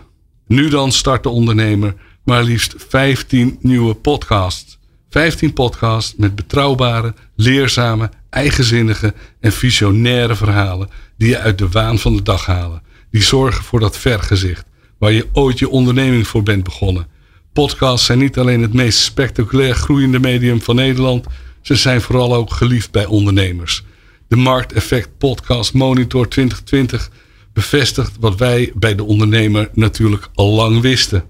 nu 0.47 0.69
dan 0.69 0.91
start 0.91 1.23
de 1.23 1.29
ondernemer 1.29 1.95
maar 2.23 2.43
liefst 2.43 2.75
15 2.77 3.57
nieuwe 3.61 3.93
podcasts. 3.93 4.79
15 5.09 5.53
podcasts 5.53 6.13
met 6.17 6.35
betrouwbare, 6.35 7.13
leerzame, 7.35 8.09
eigenzinnige 8.29 9.13
en 9.39 9.51
visionaire 9.51 10.35
verhalen 10.35 10.89
die 11.17 11.29
je 11.29 11.39
uit 11.39 11.57
de 11.57 11.69
waan 11.69 11.99
van 11.99 12.15
de 12.15 12.21
dag 12.21 12.45
halen. 12.45 12.81
Die 13.11 13.23
zorgen 13.23 13.63
voor 13.63 13.79
dat 13.79 13.97
vergezicht 13.97 14.65
waar 14.97 15.11
je 15.11 15.27
ooit 15.33 15.59
je 15.59 15.69
onderneming 15.69 16.27
voor 16.27 16.43
bent 16.43 16.63
begonnen. 16.63 17.07
Podcasts 17.53 18.05
zijn 18.05 18.19
niet 18.19 18.37
alleen 18.37 18.61
het 18.61 18.73
meest 18.73 18.99
spectaculair 18.99 19.75
groeiende 19.75 20.19
medium 20.19 20.61
van 20.61 20.75
Nederland, 20.75 21.25
ze 21.61 21.75
zijn 21.75 22.01
vooral 22.01 22.35
ook 22.35 22.53
geliefd 22.53 22.91
bij 22.91 23.05
ondernemers. 23.05 23.83
De 24.27 24.35
Markteffect 24.35 25.17
Podcast 25.17 25.73
Monitor 25.73 26.27
2020 26.27 27.11
bevestigt 27.53 28.11
wat 28.19 28.35
wij 28.35 28.71
bij 28.75 28.95
de 28.95 29.03
ondernemer 29.03 29.69
natuurlijk 29.73 30.29
al 30.33 30.49
lang 30.49 30.81
wisten. 30.81 31.23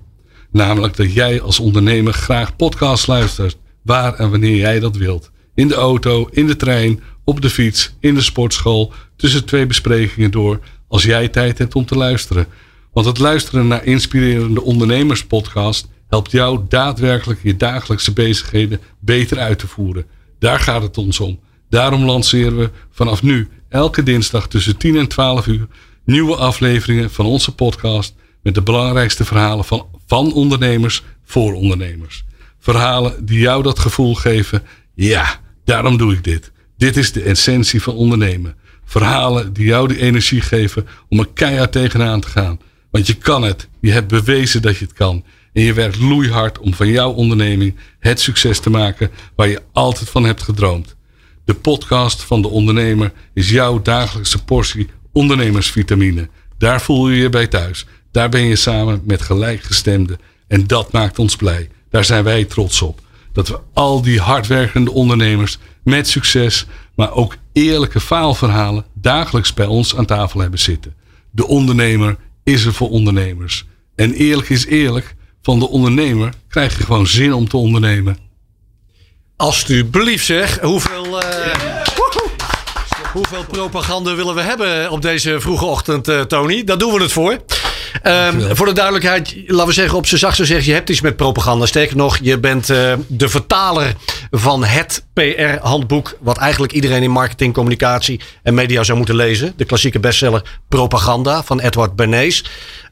Namelijk 0.52 0.96
dat 0.96 1.14
jij 1.14 1.42
als 1.42 1.60
ondernemer 1.60 2.14
graag 2.14 2.56
podcasts 2.56 3.08
luistert, 3.08 3.58
waar 3.82 4.14
en 4.14 4.30
wanneer 4.30 4.56
jij 4.56 4.80
dat 4.80 4.96
wilt. 4.96 5.32
In 5.56 5.68
de 5.68 5.76
auto, 5.76 6.28
in 6.32 6.48
de 6.48 6.56
trein, 6.56 7.02
op 7.24 7.42
de 7.42 7.50
fiets, 7.50 7.96
in 8.00 8.16
de 8.16 8.22
sportschool, 8.22 8.94
tussen 9.16 9.46
twee 9.46 9.66
besprekingen 9.66 10.32
door, 10.32 10.60
als 10.88 11.04
jij 11.04 11.28
tijd 11.28 11.58
hebt 11.58 11.76
om 11.76 11.86
te 11.86 11.96
luisteren. 11.96 12.48
Want 12.94 13.06
het 13.06 13.20
luisteren 13.20 13.68
naar 13.68 13.86
inspirerende 13.86 14.62
ondernemerspodcast 14.62 15.88
helpt 16.08 16.32
jou 16.32 16.60
daadwerkelijk 16.70 17.40
je 17.44 17.58
dagelijkse 17.58 18.14
bezigheden 18.14 18.80
beter 19.00 19.40
uit 19.40 19.60
te 19.60 19.68
voeren. 19.68 20.06
Daar 20.40 20.60
gaat 20.60 20.82
het 20.82 20.98
ons 20.98 21.20
om. 21.20 21.40
Daarom 21.70 22.06
lanceren 22.06 22.58
we 22.58 22.70
vanaf 22.92 23.24
nu 23.24 23.48
elke 23.70 24.04
dinsdag 24.04 24.48
tussen 24.48 24.78
10 24.78 24.98
en 24.98 25.08
12 25.08 25.48
uur 25.48 25.68
nieuwe 26.06 26.36
afleveringen 26.36 27.12
van 27.12 27.26
onze 27.26 27.56
podcast 27.56 28.16
met 28.44 28.56
de 28.56 28.62
belangrijkste 28.62 29.26
verhalen 29.26 29.66
van, 29.66 29.88
van 30.08 30.34
ondernemers 30.34 31.04
voor 31.24 31.54
ondernemers. 31.54 32.24
Verhalen 32.60 33.26
die 33.26 33.40
jou 33.40 33.64
dat 33.64 33.80
gevoel 33.80 34.16
geven, 34.16 34.64
ja, 34.94 35.40
daarom 35.66 35.98
doe 35.98 36.14
ik 36.14 36.24
dit. 36.24 36.52
Dit 36.78 36.98
is 36.98 37.12
de 37.12 37.22
essentie 37.22 37.82
van 37.82 37.96
ondernemen. 37.96 38.56
Verhalen 38.86 39.54
die 39.54 39.66
jou 39.66 39.88
de 39.88 40.00
energie 40.00 40.42
geven 40.42 40.88
om 41.10 41.20
er 41.20 41.28
keihard 41.34 41.72
tegenaan 41.72 42.22
te 42.22 42.28
gaan. 42.28 42.60
Want 42.92 43.08
je 43.08 43.14
kan 43.14 43.44
het. 43.44 43.68
Je 43.82 43.92
hebt 43.92 44.08
bewezen 44.08 44.62
dat 44.62 44.78
je 44.78 44.86
het 44.86 44.94
kan. 44.94 45.24
En 45.54 45.62
je 45.64 45.74
werkt 45.74 46.00
loeihard 46.00 46.60
om 46.60 46.74
van 46.74 46.88
jouw 46.88 47.12
onderneming 47.12 47.76
het 48.00 48.20
succes 48.20 48.60
te 48.60 48.70
maken 48.70 49.12
waar 49.36 49.48
je 49.48 49.62
altijd 49.72 50.10
van 50.10 50.24
hebt 50.24 50.42
gedroomd. 50.42 50.96
De 51.46 51.54
podcast 51.54 52.22
van 52.22 52.42
de 52.42 52.48
ondernemer 52.48 53.12
is 53.34 53.50
jouw 53.50 53.82
dagelijkse 53.82 54.44
portie 54.44 54.88
ondernemersvitamine. 55.12 56.30
Daar 56.58 56.82
voel 56.82 57.10
je 57.10 57.22
je 57.22 57.30
bij 57.30 57.48
thuis. 57.48 57.86
Daar 58.12 58.30
ben 58.30 58.42
je 58.42 58.56
samen 58.56 59.02
met 59.04 59.22
gelijkgestemden. 59.22 60.20
En 60.48 60.68
dat 60.68 60.92
maakt 60.92 61.20
ons 61.20 61.36
blij. 61.36 61.70
Daar 61.90 62.06
zijn 62.06 62.24
wij 62.24 62.46
trots 62.46 62.82
op. 62.82 63.00
Dat 63.34 63.48
we 63.48 63.60
al 63.74 64.02
die 64.02 64.20
hardwerkende 64.20 64.92
ondernemers 64.92 65.58
met 65.84 66.08
succes, 66.08 66.66
maar 66.96 67.14
ook 67.14 67.36
eerlijke 67.54 68.00
faalverhalen 68.00 68.86
dagelijks 68.94 69.54
bij 69.54 69.66
ons 69.66 69.96
aan 69.96 70.06
tafel 70.06 70.40
hebben 70.40 70.60
zitten. 70.60 70.96
De 71.32 71.48
ondernemer 71.48 72.18
is 72.44 72.66
er 72.66 72.74
voor 72.74 72.90
ondernemers. 72.90 73.66
En 73.96 74.14
eerlijk 74.14 74.50
is 74.50 74.66
eerlijk, 74.66 75.16
van 75.42 75.60
de 75.60 75.68
ondernemer 75.68 76.34
krijg 76.48 76.78
je 76.78 76.84
gewoon 76.84 77.08
zin 77.08 77.34
om 77.34 77.48
te 77.48 77.58
ondernemen. 77.58 78.18
Alsjeblieft 79.36 80.26
zeg. 80.26 80.60
Hoeveel, 80.60 81.22
uh, 81.22 81.28
hoeveel 83.14 83.46
propaganda 83.46 84.16
willen 84.16 84.36
we 84.36 84.42
hebben 84.42 84.92
op 84.92 85.02
deze 85.02 85.40
vroege 85.40 85.66
ochtend, 85.66 86.10
uh, 86.10 86.22
Tony? 86.22 86.64
Daar 86.64 86.78
doen 86.78 86.94
we 86.94 87.02
het 87.02 87.12
voor. 87.12 87.38
Um, 88.04 88.56
voor 88.56 88.66
de 88.66 88.74
duidelijkheid, 88.74 89.36
laten 89.48 89.68
we 89.68 89.74
zeggen, 89.74 89.98
op 89.98 90.06
zijn 90.06 90.20
zachtste 90.20 90.46
zeg 90.46 90.66
je 90.66 90.74
hebt 90.74 90.90
iets 90.90 91.02
met 91.02 91.16
propaganda. 91.16 91.66
Sterker 91.66 91.96
nog, 91.98 92.18
je 92.22 92.40
bent 92.40 92.70
uh, 92.70 92.94
de 93.08 93.30
vertaler 93.30 93.94
van 94.32 94.64
het 94.64 95.06
PR-handboek. 95.14 96.18
Wat 96.20 96.38
eigenlijk 96.38 96.74
iedereen 96.74 97.04
in 97.04 97.12
marketing, 97.12 97.54
communicatie 97.54 98.20
en 98.44 98.54
media 98.54 98.84
zou 98.84 98.98
moeten 98.98 99.16
lezen. 99.16 99.54
De 99.56 99.66
klassieke 99.66 100.00
bestseller 100.00 100.60
Propaganda 100.70 101.44
van 101.44 101.60
Edward 101.60 101.96
Bernays. 101.96 102.44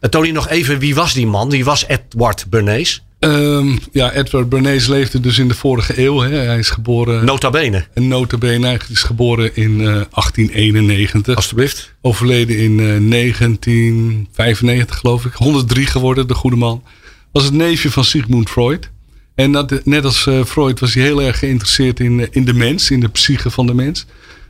Uh, 0.01 0.09
Tony, 0.09 0.29
nog 0.29 0.49
even, 0.49 0.79
wie 0.79 0.95
was 0.95 1.13
die 1.13 1.27
man? 1.27 1.49
Wie 1.49 1.65
was 1.65 1.85
Edward 1.87 2.45
Bernays? 2.49 3.03
Um, 3.19 3.79
ja, 3.91 4.13
Edward 4.13 4.49
Bernays 4.49 4.87
leefde 4.87 5.19
dus 5.19 5.37
in 5.37 5.47
de 5.47 5.53
vorige 5.53 6.03
eeuw. 6.03 6.19
Hè. 6.19 6.29
Hij 6.29 6.59
is 6.59 6.69
geboren. 6.69 7.25
Nota 7.25 7.49
bene. 7.49 7.85
En 7.93 8.07
nota 8.07 8.37
bene. 8.37 8.67
Hij 8.67 8.79
is 8.89 9.03
geboren 9.03 9.55
in 9.55 9.71
uh, 9.71 9.85
1891. 9.85 11.35
Alsjeblieft. 11.35 11.93
Overleden 12.01 12.57
in 12.57 12.71
uh, 12.71 13.09
1995, 13.09 14.97
geloof 14.97 15.25
ik. 15.25 15.33
103 15.33 15.85
geworden, 15.85 16.27
de 16.27 16.33
goede 16.33 16.55
man. 16.55 16.83
Was 17.31 17.43
het 17.43 17.53
neefje 17.53 17.91
van 17.91 18.03
Sigmund 18.03 18.49
Freud. 18.49 18.89
En 19.35 19.51
dat, 19.51 19.85
net 19.85 20.05
als 20.05 20.25
uh, 20.25 20.43
Freud 20.43 20.79
was 20.79 20.93
hij 20.93 21.03
heel 21.03 21.21
erg 21.21 21.39
geïnteresseerd 21.39 21.99
in, 21.99 22.27
in 22.31 22.45
de 22.45 22.53
mens, 22.53 22.91
in 22.91 22.99
de 22.99 23.09
psyche 23.09 23.49
van 23.49 23.65
de 23.65 23.73
mens. 23.73 24.05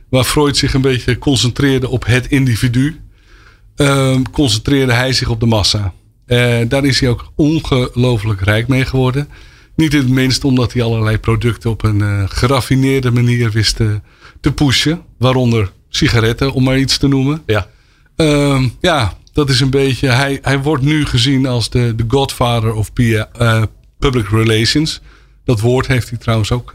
Waar 0.08 0.24
Freud 0.24 0.56
zich 0.56 0.74
een 0.74 0.80
beetje 0.80 1.18
concentreerde 1.18 1.88
op 1.88 2.06
het 2.06 2.26
individu, 2.26 3.00
um, 3.76 4.30
concentreerde 4.30 4.92
hij 4.92 5.12
zich 5.12 5.28
op 5.28 5.40
de 5.40 5.46
massa. 5.46 5.92
Uh, 6.30 6.58
daar 6.68 6.84
is 6.84 7.00
hij 7.00 7.08
ook 7.08 7.32
ongelooflijk 7.34 8.40
rijk 8.40 8.68
mee 8.68 8.84
geworden. 8.84 9.28
Niet 9.74 9.94
in 9.94 10.00
het 10.00 10.08
minst 10.08 10.44
omdat 10.44 10.72
hij 10.72 10.82
allerlei 10.82 11.18
producten 11.18 11.70
op 11.70 11.82
een 11.82 11.98
uh, 11.98 12.22
geraffineerde 12.26 13.10
manier 13.10 13.50
wist 13.50 13.76
te, 13.76 14.00
te, 14.40 14.52
pushen. 14.52 15.02
Waaronder 15.18 15.72
sigaretten, 15.88 16.52
om 16.52 16.64
maar 16.64 16.78
iets 16.78 16.98
te 16.98 17.08
noemen. 17.08 17.42
Ja, 17.46 17.68
uh, 18.16 18.64
ja 18.80 19.16
dat 19.32 19.48
is 19.48 19.60
een 19.60 19.70
beetje. 19.70 20.08
Hij, 20.08 20.38
hij 20.42 20.62
wordt 20.62 20.82
nu 20.82 21.06
gezien 21.06 21.46
als 21.46 21.70
de, 21.70 21.94
de 21.94 22.04
godfather 22.08 22.72
of 22.72 22.90
uh, 22.94 23.62
public 23.98 24.28
relations. 24.28 25.00
Dat 25.44 25.60
woord 25.60 25.86
heeft 25.86 26.08
hij 26.08 26.18
trouwens 26.18 26.52
ook 26.52 26.72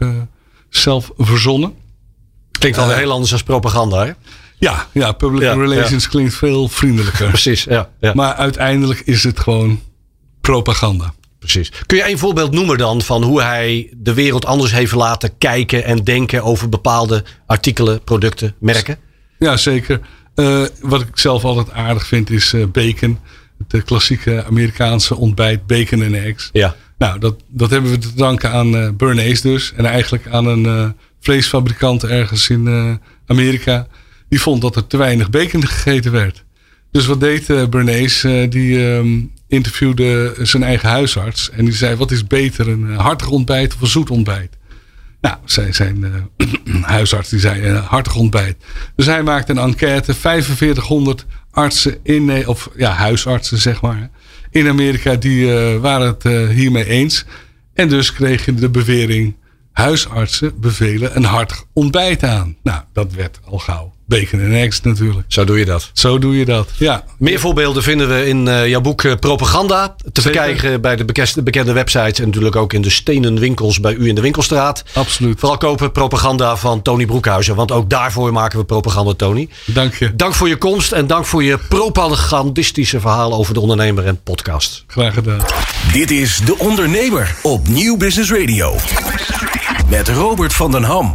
zelf 0.68 1.10
verzonnen. 1.16 1.74
Klinkt 2.58 2.76
wel 2.76 2.90
heel 2.90 3.10
anders 3.10 3.32
als 3.32 3.42
propaganda, 3.42 4.04
hè? 4.04 4.12
Ja, 4.58 4.86
ja 4.92 5.12
public 5.12 5.42
ja, 5.42 5.54
relations 5.54 6.04
ja. 6.04 6.10
klinkt 6.10 6.34
veel 6.34 6.68
vriendelijker. 6.68 7.28
Precies, 7.28 7.64
ja, 7.64 7.90
ja, 8.00 8.12
Maar 8.14 8.34
uiteindelijk 8.34 9.00
is 9.00 9.22
het 9.22 9.40
gewoon 9.40 9.80
propaganda. 10.40 11.14
Precies. 11.38 11.72
Kun 11.86 11.96
je 11.96 12.10
een 12.10 12.18
voorbeeld 12.18 12.52
noemen 12.52 12.78
dan 12.78 13.02
van 13.02 13.22
hoe 13.22 13.42
hij 13.42 13.92
de 13.96 14.14
wereld 14.14 14.46
anders 14.46 14.72
heeft 14.72 14.92
laten 14.92 15.38
kijken 15.38 15.84
en 15.84 16.04
denken 16.04 16.42
over 16.42 16.68
bepaalde 16.68 17.24
artikelen, 17.46 18.02
producten, 18.02 18.54
merken? 18.58 18.98
Ja, 19.38 19.56
zeker. 19.56 20.00
Uh, 20.34 20.64
wat 20.80 21.00
ik 21.00 21.08
zelf 21.14 21.44
altijd 21.44 21.70
aardig 21.70 22.06
vind 22.06 22.30
is 22.30 22.52
uh, 22.52 22.66
bacon. 22.66 23.18
Het 23.68 23.84
klassieke 23.84 24.44
Amerikaanse 24.44 25.16
ontbijt, 25.16 25.66
bacon 25.66 26.02
en 26.02 26.14
eggs. 26.14 26.50
Ja. 26.52 26.76
Nou, 26.98 27.18
dat, 27.18 27.34
dat 27.48 27.70
hebben 27.70 27.90
we 27.90 27.98
te 27.98 28.14
danken 28.14 28.50
aan 28.50 28.74
uh, 28.74 28.88
Bernays 28.90 29.40
dus. 29.40 29.72
En 29.76 29.84
eigenlijk 29.84 30.26
aan 30.28 30.46
een 30.46 30.94
vleesfabrikant 31.20 32.04
ergens 32.04 32.48
in 32.48 33.00
Amerika 33.26 33.86
die 34.28 34.40
vond 34.40 34.60
dat 34.62 34.76
er 34.76 34.86
te 34.86 34.96
weinig 34.96 35.30
bacon 35.30 35.66
gegeten 35.66 36.12
werd. 36.12 36.44
Dus 36.90 37.06
wat 37.06 37.20
deed 37.20 37.48
uh, 37.48 37.66
Bernays? 37.66 38.24
Uh, 38.24 38.50
die 38.50 38.84
um, 38.84 39.32
interviewde 39.48 40.34
zijn 40.42 40.62
eigen 40.62 40.88
huisarts. 40.88 41.50
En 41.50 41.64
die 41.64 41.74
zei, 41.74 41.96
wat 41.96 42.10
is 42.10 42.26
beter, 42.26 42.68
een 42.68 42.94
hartig 42.94 43.28
ontbijt 43.28 43.74
of 43.74 43.80
een 43.80 43.86
zoet 43.86 44.10
ontbijt? 44.10 44.56
Nou, 45.20 45.36
zijn 45.70 46.30
huisarts 46.82 47.28
die 47.28 47.40
zei, 47.40 47.72
hartig 47.72 48.16
ontbijt. 48.16 48.56
Dus 48.96 49.06
hij 49.06 49.22
maakte 49.22 49.52
een 49.52 49.58
enquête. 49.58 50.14
4500 50.14 51.26
artsen 51.50 51.98
in, 52.02 52.46
of 52.46 52.70
ja, 52.76 52.90
huisartsen 52.90 53.58
zeg 53.58 53.80
maar. 53.80 54.10
In 54.50 54.68
Amerika, 54.68 55.14
die 55.14 55.50
waren 55.78 56.06
het 56.06 56.50
hiermee 56.52 56.86
eens. 56.86 57.24
En 57.74 57.88
dus 57.88 58.12
kreeg 58.12 58.44
je 58.44 58.54
de 58.54 58.70
bewering, 58.70 59.36
huisartsen 59.72 60.60
bevelen 60.60 61.16
een 61.16 61.24
hartig 61.24 61.64
ontbijt 61.72 62.24
aan. 62.24 62.56
Nou, 62.62 62.82
dat 62.92 63.12
werd 63.12 63.40
al 63.44 63.58
gauw 63.58 63.95
bacon 64.06 64.40
en 64.40 64.52
eggs 64.54 64.80
natuurlijk. 64.80 65.24
Zo 65.28 65.44
doe 65.44 65.58
je 65.58 65.64
dat. 65.64 65.90
Zo 65.92 66.18
doe 66.18 66.38
je 66.38 66.44
dat. 66.44 66.68
Ja, 66.76 67.04
Meer 67.18 67.40
voorbeelden 67.40 67.82
vinden 67.82 68.08
we 68.08 68.26
in 68.26 68.48
eh, 68.48 68.68
jouw 68.68 68.80
boek 68.80 69.04
eh, 69.04 69.12
Propaganda. 69.20 69.94
Te 70.12 70.20
verkrijgen 70.22 70.80
bij 70.80 70.96
de 70.96 71.04
bekende, 71.04 71.42
bekende 71.42 71.72
websites. 71.72 72.18
En 72.18 72.24
natuurlijk 72.26 72.56
ook 72.56 72.72
in 72.72 72.82
de 72.82 72.90
stenen 72.90 73.38
winkels 73.38 73.80
bij 73.80 73.94
u 73.94 74.08
in 74.08 74.14
de 74.14 74.20
winkelstraat. 74.20 74.84
absoluut. 74.92 75.38
Vooral 75.38 75.58
kopen 75.58 75.92
propaganda 75.92 76.56
van 76.56 76.82
Tony 76.82 77.06
Broekhuizen. 77.06 77.54
Want 77.54 77.72
ook 77.72 77.90
daarvoor 77.90 78.32
maken 78.32 78.58
we 78.58 78.64
propaganda, 78.64 79.12
Tony. 79.14 79.48
Dank 79.64 79.94
je. 79.94 80.16
Dank 80.16 80.34
voor 80.34 80.48
je 80.48 80.56
komst 80.56 80.92
en 80.92 81.06
dank 81.06 81.24
voor 81.24 81.42
je 81.44 81.58
propagandistische 81.68 83.00
verhaal 83.00 83.32
over 83.34 83.54
de 83.54 83.60
ondernemer 83.60 84.06
en 84.06 84.20
podcast. 84.22 84.84
Graag 84.86 85.14
gedaan. 85.14 85.40
Dit 85.92 86.10
is 86.10 86.40
De 86.44 86.58
Ondernemer 86.58 87.34
op 87.42 87.68
Nieuw 87.68 87.96
Business 87.96 88.30
Radio. 88.30 88.74
Met 89.88 90.08
Robert 90.08 90.52
van 90.54 90.70
den 90.70 90.82
Ham. 90.82 91.14